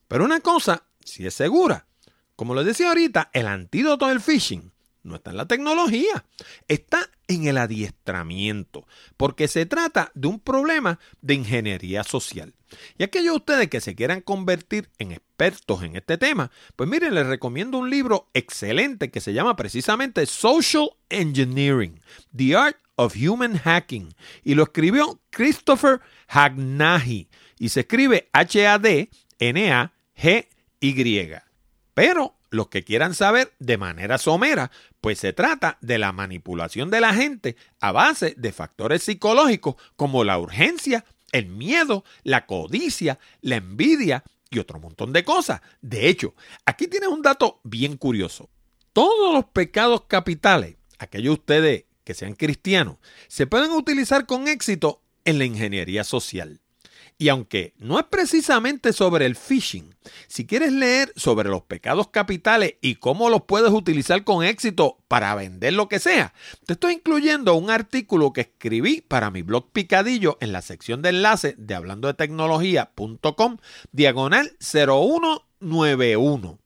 [0.06, 1.86] Pero una cosa si es segura,
[2.36, 4.70] como les decía ahorita, el antídoto del phishing
[5.06, 6.24] no está en la tecnología,
[6.68, 12.54] está en el adiestramiento, porque se trata de un problema de ingeniería social.
[12.98, 17.14] Y aquellos de ustedes que se quieran convertir en expertos en este tema, pues miren,
[17.14, 22.00] les recomiendo un libro excelente que se llama precisamente Social Engineering,
[22.36, 29.06] The Art of Human Hacking, y lo escribió Christopher Hagnahi, y se escribe H-A-D-N-A-G-Y.
[31.96, 37.00] Pero los que quieran saber de manera somera, pues se trata de la manipulación de
[37.00, 43.56] la gente a base de factores psicológicos como la urgencia, el miedo, la codicia, la
[43.56, 45.62] envidia y otro montón de cosas.
[45.80, 46.34] De hecho,
[46.66, 48.50] aquí tienes un dato bien curioso.
[48.92, 55.38] Todos los pecados capitales, aquellos ustedes que sean cristianos, se pueden utilizar con éxito en
[55.38, 56.60] la ingeniería social.
[57.18, 59.94] Y aunque no es precisamente sobre el phishing,
[60.26, 65.34] si quieres leer sobre los pecados capitales y cómo los puedes utilizar con éxito para
[65.34, 66.34] vender lo que sea,
[66.66, 71.08] te estoy incluyendo un artículo que escribí para mi blog Picadillo en la sección de
[71.08, 73.56] enlace de hablando de tecnología.com
[73.92, 76.58] diagonal 0191.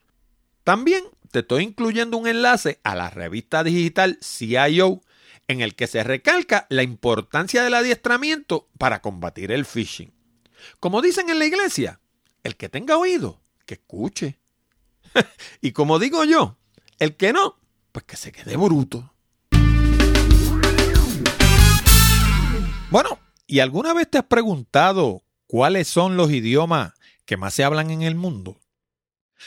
[0.65, 5.01] También te estoy incluyendo un enlace a la revista digital CIO
[5.47, 10.20] en el que se recalca la importancia del adiestramiento para combatir el phishing.
[10.79, 12.01] Como dicen en la iglesia,
[12.42, 14.38] el que tenga oído, que escuche.
[15.61, 16.57] y como digo yo,
[16.99, 17.57] el que no,
[17.92, 19.12] pues que se quede bruto.
[22.90, 26.92] Bueno, ¿y alguna vez te has preguntado cuáles son los idiomas
[27.25, 28.61] que más se hablan en el mundo?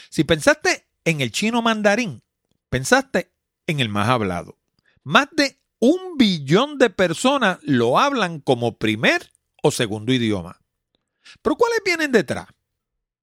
[0.08, 2.22] Si pensaste en el chino mandarín,
[2.70, 3.30] pensaste
[3.66, 4.56] en el más hablado.
[5.02, 9.30] Más de un billón de personas lo hablan como primer
[9.62, 10.63] o segundo idioma.
[11.42, 12.46] Pero ¿cuáles vienen detrás?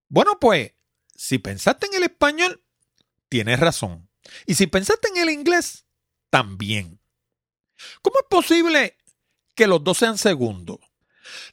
[0.09, 0.73] Bueno, pues,
[1.15, 2.63] si pensaste en el español,
[3.29, 4.09] tienes razón.
[4.45, 5.85] Y si pensaste en el inglés,
[6.29, 6.99] también.
[8.01, 8.97] ¿Cómo es posible
[9.55, 10.79] que los dos sean segundos?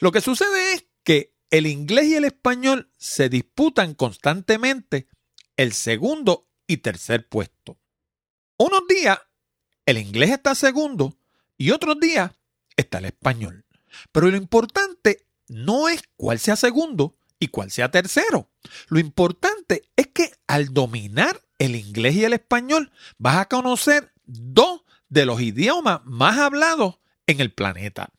[0.00, 5.08] Lo que sucede es que el inglés y el español se disputan constantemente
[5.56, 7.78] el segundo y tercer puesto.
[8.58, 9.18] Unos días
[9.86, 11.16] el inglés está segundo
[11.56, 12.32] y otros días
[12.76, 13.64] está el español.
[14.12, 18.50] Pero lo importante no es cuál sea segundo y cuál sea tercero.
[18.88, 24.82] Lo importante es que al dominar el inglés y el español vas a conocer dos
[25.08, 28.10] de los idiomas más hablados en el planeta.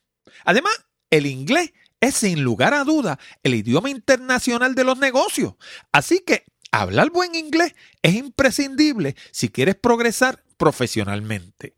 [0.46, 0.74] Además,
[1.10, 5.56] el inglés es sin lugar a duda el idioma internacional de los negocios.
[5.92, 11.76] Así que hablar buen inglés es imprescindible si quieres progresar profesionalmente.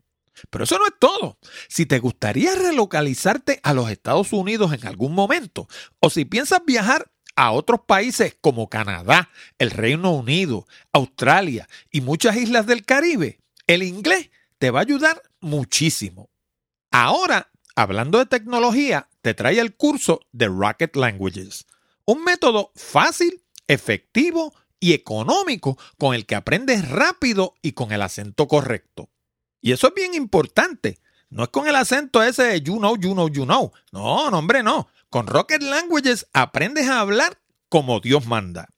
[0.50, 1.38] Pero eso no es todo.
[1.68, 5.68] Si te gustaría relocalizarte a los Estados Unidos en algún momento,
[6.00, 12.36] o si piensas viajar a otros países como Canadá, el Reino Unido, Australia y muchas
[12.36, 16.30] islas del Caribe, el inglés te va a ayudar muchísimo.
[16.90, 21.66] Ahora, hablando de tecnología, te trae el curso de Rocket Languages,
[22.04, 28.48] un método fácil, efectivo y económico con el que aprendes rápido y con el acento
[28.48, 29.11] correcto.
[29.62, 30.98] Y eso es bien importante.
[31.30, 33.72] No es con el acento ese de you know, you know, you know.
[33.92, 34.88] No, no, hombre, no.
[35.08, 37.40] Con Rocket Languages aprendes a hablar
[37.70, 38.68] como Dios manda.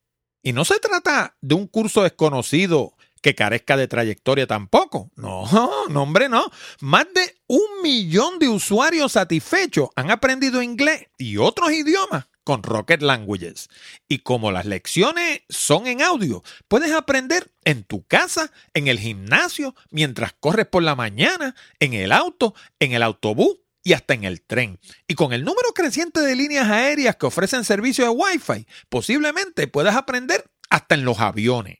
[0.43, 5.11] Y no se trata de un curso desconocido que carezca de trayectoria tampoco.
[5.17, 5.49] No,
[5.89, 6.51] no, hombre, no.
[6.81, 13.03] Más de un millón de usuarios satisfechos han aprendido inglés y otros idiomas con Rocket
[13.03, 13.69] Languages.
[14.09, 19.75] Y como las lecciones son en audio, puedes aprender en tu casa, en el gimnasio,
[19.91, 24.43] mientras corres por la mañana, en el auto, en el autobús y hasta en el
[24.43, 24.79] tren.
[25.09, 29.97] Y con el número creciente de líneas aéreas que ofrecen servicio de Wi-Fi, posiblemente puedas
[29.97, 31.79] aprender hasta en los aviones.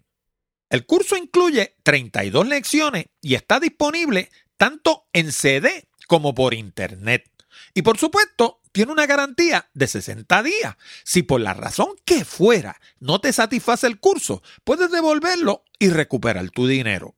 [0.71, 7.31] El curso incluye 32 lecciones y está disponible tanto en CD como por Internet.
[7.75, 10.77] Y por supuesto, tiene una garantía de 60 días.
[11.05, 16.51] Si por la razón que fuera no te satisface el curso, puedes devolverlo y recuperar
[16.51, 17.15] tu dinero.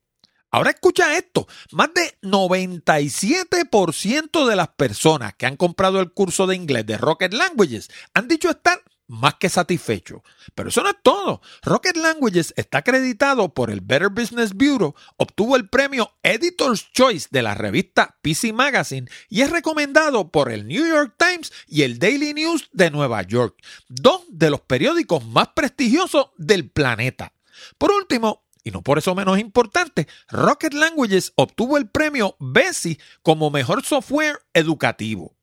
[0.51, 6.57] Ahora escucha esto, más de 97% de las personas que han comprado el curso de
[6.57, 10.23] inglés de Rocket Languages han dicho estar más que satisfecho.
[10.55, 11.41] Pero eso no es todo.
[11.63, 17.43] Rocket Languages está acreditado por el Better Business Bureau, obtuvo el premio Editor's Choice de
[17.43, 22.35] la revista PC Magazine y es recomendado por el New York Times y el Daily
[22.35, 23.57] News de Nueva York,
[23.89, 27.33] dos de los periódicos más prestigiosos del planeta.
[27.79, 33.51] Por último, y no por eso menos importante, Rocket Languages obtuvo el premio BESI como
[33.51, 35.37] mejor software educativo.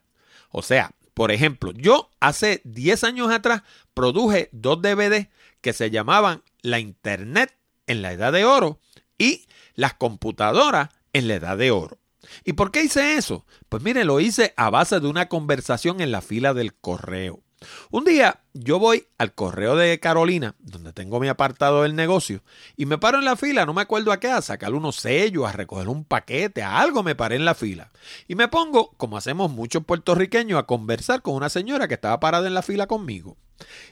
[0.53, 5.31] O sea, por ejemplo, yo hace 10 años atrás produje dos DVD
[5.61, 7.56] que se llamaban La Internet
[7.87, 8.81] en la edad de oro
[9.19, 11.99] y las computadoras en la edad de oro.
[12.45, 13.47] ¿Y por qué hice eso?
[13.69, 17.43] Pues mire, lo hice a base de una conversación en la fila del correo.
[17.91, 22.43] Un día yo voy al correo de Carolina, donde tengo mi apartado del negocio,
[22.77, 25.47] y me paro en la fila, no me acuerdo a qué, a sacar unos sellos,
[25.47, 27.93] a recoger un paquete, a algo me paré en la fila.
[28.29, 32.47] Y me pongo, como hacemos muchos puertorriqueños, a conversar con una señora que estaba parada
[32.47, 33.39] en la fila conmigo.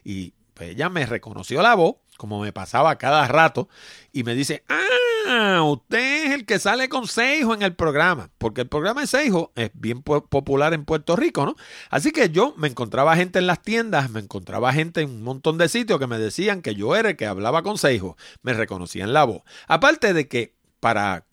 [0.05, 3.69] Y ella me reconoció la voz, como me pasaba cada rato,
[4.13, 8.63] y me dice, ah, usted es el que sale con Seijo en el programa, porque
[8.63, 11.57] el programa de Seijo es bien popular en Puerto Rico, ¿no?
[11.91, 15.59] Así que yo me encontraba gente en las tiendas, me encontraba gente en un montón
[15.59, 19.13] de sitios que me decían que yo era el que hablaba con Seijo, me reconocían
[19.13, 19.43] la voz.
[19.67, 21.25] Aparte de que para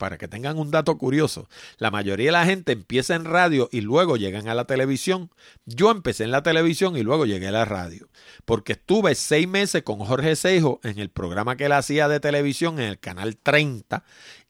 [0.00, 1.46] para que tengan un dato curioso,
[1.76, 5.30] la mayoría de la gente empieza en radio y luego llegan a la televisión.
[5.66, 8.08] Yo empecé en la televisión y luego llegué a la radio,
[8.46, 12.80] porque estuve seis meses con Jorge Seijo en el programa que él hacía de televisión
[12.80, 14.02] en el canal 30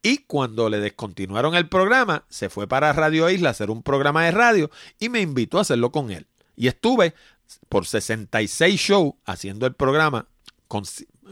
[0.02, 4.24] y cuando le descontinuaron el programa, se fue para Radio Isla a hacer un programa
[4.24, 4.70] de radio
[5.00, 6.28] y me invitó a hacerlo con él.
[6.54, 7.12] Y estuve
[7.68, 10.28] por 66 shows haciendo el programa
[10.68, 10.84] con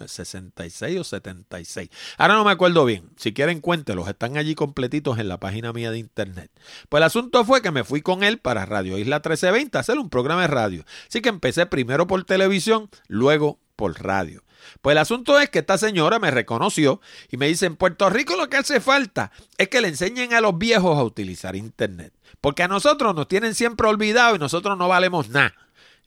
[0.07, 1.91] 66 o 76.
[2.19, 3.11] Ahora no me acuerdo bien.
[3.17, 4.09] Si quieren, cuéntelos.
[4.09, 6.51] Están allí completitos en la página mía de internet.
[6.89, 9.99] Pues el asunto fue que me fui con él para Radio Isla 1320 a hacer
[9.99, 10.85] un programa de radio.
[11.09, 14.45] Así que empecé primero por televisión, luego por radio.
[14.83, 18.37] Pues el asunto es que esta señora me reconoció y me dice, en Puerto Rico
[18.37, 22.13] lo que hace falta es que le enseñen a los viejos a utilizar Internet.
[22.41, 25.55] Porque a nosotros nos tienen siempre olvidado y nosotros no valemos nada.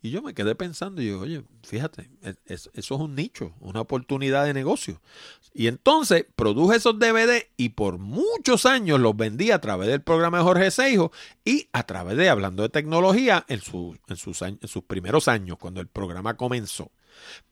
[0.03, 2.09] Y yo me quedé pensando y digo, oye, fíjate,
[2.45, 4.99] eso es un nicho, una oportunidad de negocio.
[5.53, 10.39] Y entonces produje esos DVD y por muchos años los vendí a través del programa
[10.39, 11.11] de Jorge Seijo
[11.45, 13.61] y a través de Hablando de Tecnología en,
[14.07, 16.91] en, sus, en sus primeros años, cuando el programa comenzó.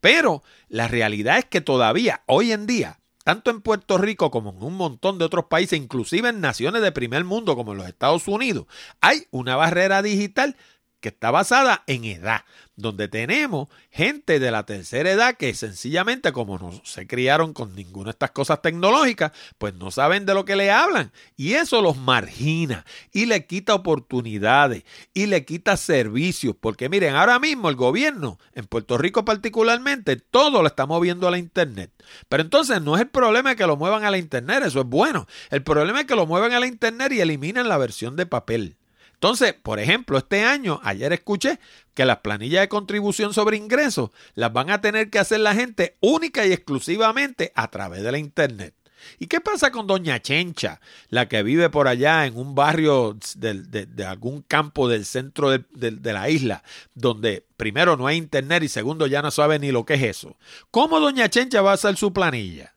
[0.02, 4.64] Pero la realidad es que todavía, hoy en día, tanto en Puerto Rico como en
[4.64, 8.28] un montón de otros países, inclusive en naciones de primer mundo como en los Estados
[8.28, 8.66] Unidos,
[9.02, 10.56] hay una barrera digital
[11.00, 12.44] que está basada en edad,
[12.76, 18.06] donde tenemos gente de la tercera edad que sencillamente como no se criaron con ninguna
[18.06, 21.98] de estas cosas tecnológicas, pues no saben de lo que le hablan y eso los
[21.98, 24.84] margina y le quita oportunidades
[25.14, 30.62] y le quita servicios, porque miren, ahora mismo el gobierno, en Puerto Rico particularmente, todo
[30.62, 31.92] lo está moviendo a la internet.
[32.28, 35.28] Pero entonces no es el problema que lo muevan a la internet, eso es bueno.
[35.50, 38.79] El problema es que lo muevan a la internet y eliminen la versión de papel.
[39.20, 41.60] Entonces, por ejemplo, este año, ayer escuché
[41.94, 45.98] que las planillas de contribución sobre ingresos las van a tener que hacer la gente
[46.00, 48.74] única y exclusivamente a través de la Internet.
[49.18, 54.06] ¿Y qué pasa con Doña Chencha, la que vive por allá en un barrio de,
[54.06, 56.64] algún campo del centro de, la isla,
[56.94, 60.38] donde primero no hay internet y segundo ya no sabe ni lo que es eso?
[60.72, 62.74] ¿Cómo Doña Chencha va a hacer su planilla?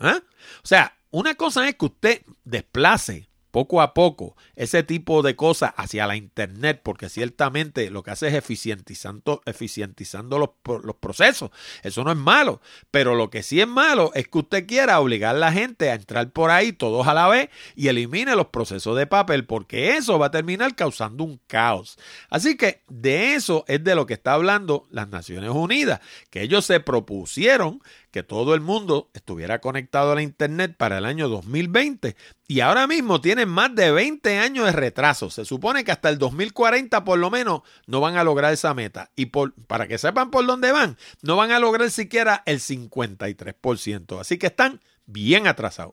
[0.00, 0.20] ¿Ah?
[0.64, 5.72] O sea, una cosa es que usted desplace poco a poco ese tipo de cosas
[5.78, 11.50] hacia la Internet, porque ciertamente lo que hace es eficientizando, los, procesos.
[11.82, 15.36] Eso no es malo, pero lo que sí es malo es que usted quiera obligar
[15.36, 18.94] a la gente a entrar por ahí todos a la vez y elimine los procesos
[18.94, 21.98] de papel, porque eso va a terminar causando un caos.
[22.28, 26.66] Así que de eso es de lo que está hablando las Naciones Unidas, que ellos
[26.66, 27.80] se propusieron
[28.16, 32.16] que todo el mundo estuviera conectado a la Internet para el año 2020
[32.48, 35.28] y ahora mismo tienen más de 20 años de retraso.
[35.28, 39.10] Se supone que hasta el 2040 por lo menos no van a lograr esa meta.
[39.16, 44.18] Y por, para que sepan por dónde van, no van a lograr siquiera el 53%.
[44.18, 45.92] Así que están bien atrasados.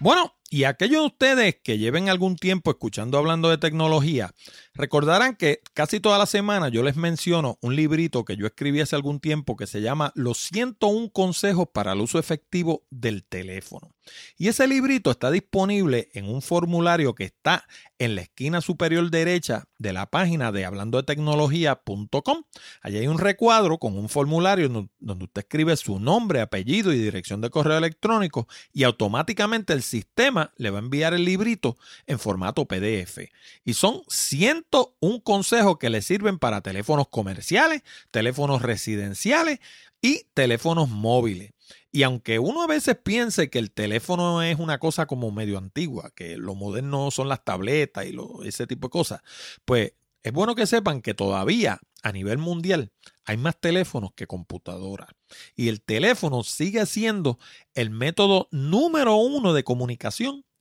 [0.00, 4.34] Bueno, y aquellos de ustedes que lleven algún tiempo escuchando hablando de tecnología,
[4.74, 8.96] recordarán que casi toda la semana yo les menciono un librito que yo escribí hace
[8.96, 13.94] algún tiempo que se llama Los 101 consejos para el uso efectivo del teléfono.
[14.36, 17.66] Y ese librito está disponible en un formulario que está
[17.98, 22.44] en la esquina superior derecha de la página de hablando de tecnología.com.
[22.82, 27.40] Allí hay un recuadro con un formulario donde usted escribe su nombre, apellido y dirección
[27.40, 32.66] de correo electrónico y automáticamente el sistema le va a enviar el librito en formato
[32.66, 33.18] PDF.
[33.64, 39.60] Y son 101 consejos que le sirven para teléfonos comerciales, teléfonos residenciales
[40.00, 41.52] y teléfonos móviles.
[41.92, 46.12] Y aunque uno a veces piense que el teléfono es una cosa como medio antigua,
[46.14, 48.14] que lo moderno son las tabletas y
[48.46, 49.20] ese tipo de cosas,
[49.64, 52.92] pues es bueno que sepan que todavía a nivel mundial
[53.24, 55.08] hay más teléfonos que computadoras.
[55.54, 57.38] Y el teléfono sigue siendo
[57.74, 60.44] el método número uno de comunicación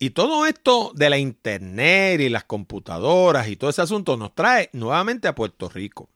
[0.00, 4.70] y todo esto de la internet y las computadoras y todo ese asunto nos trae
[4.72, 6.08] nuevamente a Puerto Rico.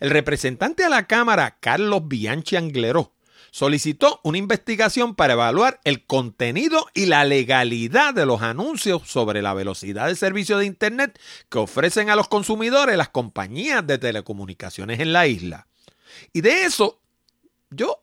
[0.00, 3.14] El representante a la Cámara, Carlos Bianchi Angleró,
[3.50, 9.54] solicitó una investigación para evaluar el contenido y la legalidad de los anuncios sobre la
[9.54, 11.18] velocidad de servicio de Internet
[11.48, 15.68] que ofrecen a los consumidores las compañías de telecomunicaciones en la isla.
[16.34, 17.00] Y de eso
[17.70, 18.02] yo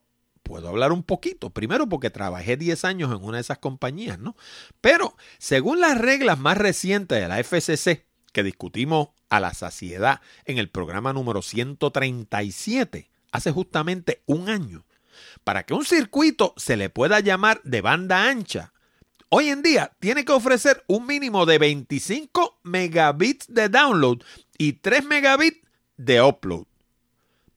[0.49, 1.51] puedo hablar un poquito.
[1.51, 4.35] Primero porque trabajé 10 años en una de esas compañías, ¿no?
[4.81, 10.57] Pero según las reglas más recientes de la FCC, que discutimos a la saciedad en
[10.57, 14.87] el programa número 137, hace justamente un año,
[15.43, 18.73] para que un circuito se le pueda llamar de banda ancha,
[19.29, 24.23] hoy en día tiene que ofrecer un mínimo de 25 megabits de download
[24.57, 25.61] y 3 megabits
[25.95, 26.68] de upload.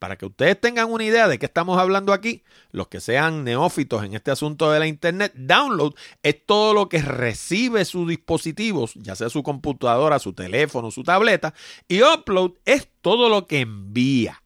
[0.02, 2.42] Para que ustedes tengan una idea de qué estamos hablando aquí,
[2.72, 5.94] los que sean neófitos en este asunto de la Internet, download
[6.24, 11.54] es todo lo que recibe sus dispositivos, ya sea su computadora, su teléfono, su tableta,
[11.86, 14.42] y upload es todo lo que envía.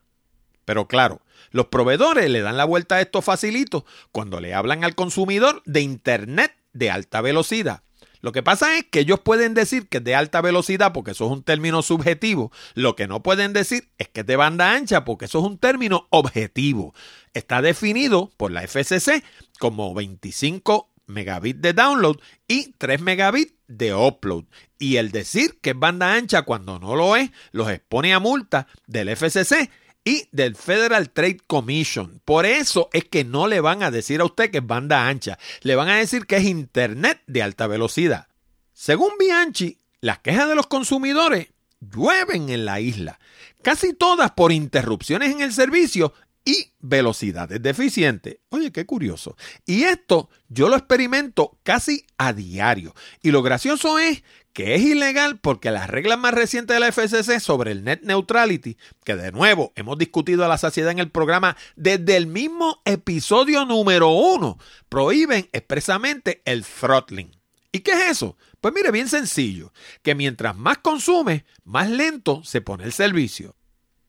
[0.67, 4.95] Pero claro, los proveedores le dan la vuelta a esto facilito cuando le hablan al
[4.95, 7.83] consumidor de Internet de alta velocidad.
[8.27, 11.27] Lo que pasa es que ellos pueden decir que es de alta velocidad porque eso
[11.27, 12.51] es un término subjetivo.
[12.75, 15.59] Lo que no pueden decir es que es de banda ancha porque eso es un
[15.59, 16.93] término objetivo.
[17.35, 19.23] Está definido por la FCC
[19.61, 22.17] como 25 megabits de download
[22.49, 24.47] y 3 megabits de upload.
[24.77, 28.67] Y el decir que es banda ancha cuando no lo es, los expone a multa
[28.89, 29.71] del FCC
[30.07, 32.23] y del Federal Trade Commission.
[32.25, 35.37] Por eso es que no le van a decir a usted que es banda ancha,
[35.63, 38.29] le van a decir que es Internet de alta velocidad.
[38.73, 41.49] Según Bianchi, las quejas de los consumidores
[41.81, 43.19] llueven en la isla,
[43.63, 48.37] casi todas por interrupciones en el servicio y velocidades deficientes.
[48.51, 49.37] Oye, qué curioso.
[49.67, 52.95] Y esto yo lo experimento casi a diario.
[53.23, 54.23] Y lo gracioso es
[54.57, 58.79] que es ilegal porque las reglas más recientes de la FCC sobre el net neutrality,
[59.05, 63.67] que de nuevo hemos discutido a la saciedad en el programa desde el mismo episodio
[63.67, 67.37] número uno, prohíben expresamente el throttling.
[67.71, 68.39] ¿Y qué es eso?
[68.63, 73.57] Pues mire, bien sencillo, que mientras más consume, más lento se pone el servicio.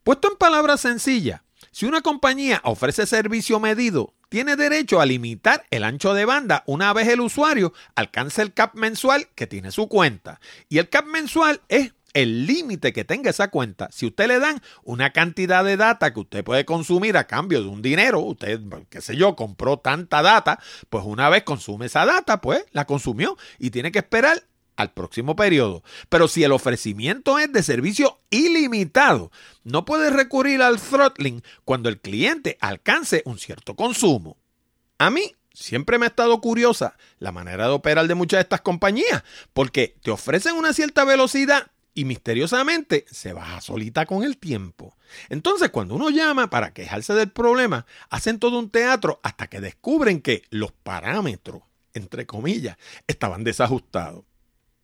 [0.06, 1.42] Puesto en palabras sencillas,
[1.72, 6.94] si una compañía ofrece servicio medido, tiene derecho a limitar el ancho de banda una
[6.94, 10.40] vez el usuario alcance el cap mensual que tiene su cuenta.
[10.70, 13.90] Y el cap mensual es el límite que tenga esa cuenta.
[13.92, 17.68] Si usted le dan una cantidad de data que usted puede consumir a cambio de
[17.68, 18.60] un dinero, usted,
[18.90, 20.60] qué sé yo, compró tanta data,
[20.90, 24.42] pues una vez consume esa data, pues la consumió y tiene que esperar
[24.78, 25.84] al próximo periodo.
[26.08, 29.32] Pero si el ofrecimiento es de servicio ilimitado,
[29.64, 34.38] no puede recurrir al throttling cuando el cliente alcance un cierto consumo.
[34.98, 38.62] A mí siempre me ha estado curiosa la manera de operar de muchas de estas
[38.62, 39.24] compañías,
[39.54, 44.96] porque te ofrecen una cierta velocidad y misteriosamente se baja solita con el tiempo.
[45.30, 50.22] Entonces, cuando uno llama para quejarse del problema, hacen todo un teatro hasta que descubren
[50.22, 51.64] que los parámetros,
[51.96, 54.26] entre comillas, estaban desajustados.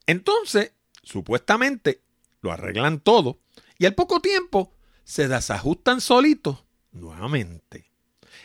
[0.07, 0.73] Entonces,
[1.03, 2.01] supuestamente,
[2.41, 3.39] lo arreglan todo
[3.77, 4.73] y al poco tiempo
[5.03, 7.91] se desajustan solitos nuevamente.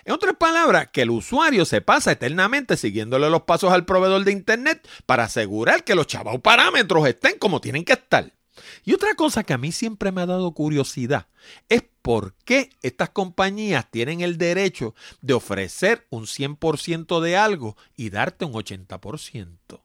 [0.05, 4.33] En otras palabras, que el usuario se pasa eternamente siguiéndole los pasos al proveedor de
[4.33, 8.33] Internet para asegurar que los chavos parámetros estén como tienen que estar.
[8.85, 11.27] Y otra cosa que a mí siempre me ha dado curiosidad
[11.69, 18.11] es por qué estas compañías tienen el derecho de ofrecer un 100% de algo y
[18.11, 19.81] darte un 80%.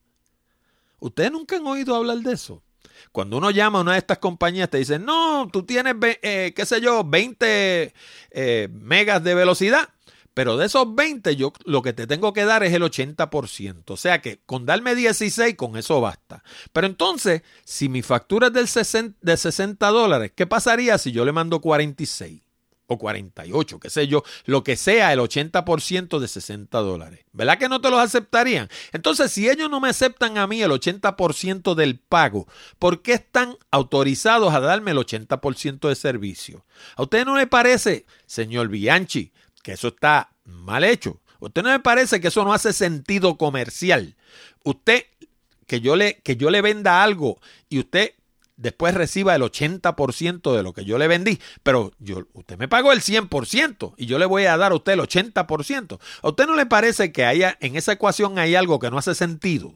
[1.03, 2.63] ¿Ustedes nunca han oído hablar de eso?
[3.11, 6.65] Cuando uno llama a una de estas compañías, te dicen, no, tú tienes, eh, qué
[6.65, 7.93] sé yo, 20
[8.31, 9.89] eh, megas de velocidad,
[10.33, 13.83] pero de esos 20 yo lo que te tengo que dar es el 80%.
[13.87, 16.41] O sea que con darme 16 con eso basta.
[16.71, 21.25] Pero entonces, si mi factura es del 60, de 60 dólares, ¿qué pasaría si yo
[21.25, 22.42] le mando 46?
[22.87, 27.25] O 48, qué sé yo, lo que sea el 80% de 60 dólares.
[27.31, 28.69] ¿Verdad que no te los aceptarían?
[28.91, 32.47] Entonces, si ellos no me aceptan a mí el 80% del pago,
[32.79, 36.65] ¿por qué están autorizados a darme el 80% de servicio?
[36.95, 39.31] ¿A usted no le parece, señor Bianchi,
[39.61, 41.21] que eso está mal hecho?
[41.41, 44.15] ¿A usted no le parece que eso no hace sentido comercial?
[44.63, 45.05] Usted,
[45.67, 48.13] que yo le, que yo le venda algo y usted
[48.55, 52.91] después reciba el 80% de lo que yo le vendí, pero yo, usted me pagó
[52.91, 55.99] el 100% y yo le voy a dar a usted el 80%.
[56.21, 59.15] ¿A usted no le parece que haya, en esa ecuación hay algo que no hace
[59.15, 59.75] sentido?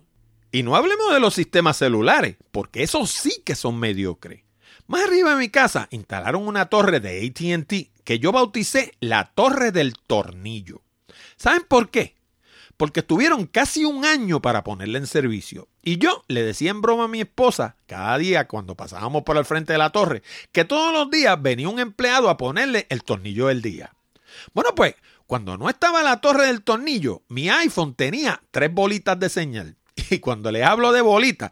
[0.52, 4.44] Y no hablemos de los sistemas celulares, porque esos sí que son mediocres.
[4.88, 9.72] Más arriba de mi casa instalaron una torre de ATT que yo bauticé la torre
[9.72, 10.82] del tornillo.
[11.36, 12.18] ¿Saben por qué?
[12.78, 15.68] porque estuvieron casi un año para ponerla en servicio.
[15.88, 19.46] Y yo le decía en broma a mi esposa, cada día cuando pasábamos por el
[19.46, 20.22] frente de la torre,
[20.52, 23.94] que todos los días venía un empleado a ponerle el tornillo del día.
[24.54, 24.96] Bueno, pues,
[25.28, 29.78] cuando no estaba la torre del tornillo, mi iPhone tenía tres bolitas de señal.
[30.10, 31.52] Y cuando les hablo de bolitas,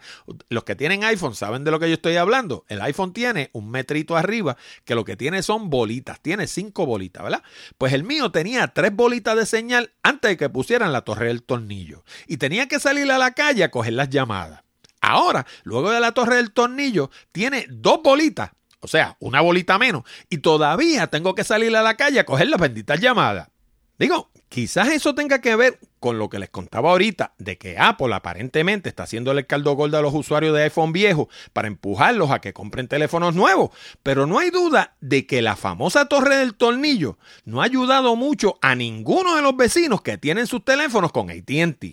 [0.49, 2.65] los que tienen iPhone saben de lo que yo estoy hablando.
[2.67, 6.19] El iPhone tiene un metrito arriba que lo que tiene son bolitas.
[6.21, 7.43] Tiene cinco bolitas, ¿verdad?
[7.77, 11.43] Pues el mío tenía tres bolitas de señal antes de que pusieran la torre del
[11.43, 12.03] tornillo.
[12.27, 14.63] Y tenía que salir a la calle a coger las llamadas.
[15.01, 18.51] Ahora, luego de la torre del tornillo, tiene dos bolitas.
[18.79, 20.03] O sea, una bolita menos.
[20.29, 23.49] Y todavía tengo que salir a la calle a coger las benditas llamadas.
[23.97, 28.13] Digo, quizás eso tenga que ver con lo que les contaba ahorita de que Apple
[28.13, 32.41] aparentemente está haciéndole el caldo gordo a los usuarios de iPhone viejos para empujarlos a
[32.41, 33.71] que compren teléfonos nuevos.
[34.03, 38.59] Pero no hay duda de que la famosa torre del tornillo no ha ayudado mucho
[38.61, 41.83] a ninguno de los vecinos que tienen sus teléfonos con ATT.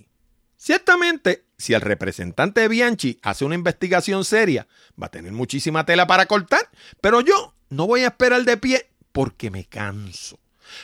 [0.59, 4.69] Ciertamente, si el representante de Bianchi hace una investigación seria,
[5.03, 6.69] va a tener muchísima tela para cortar,
[7.01, 10.42] pero yo no voy a esperar de pie porque me canso.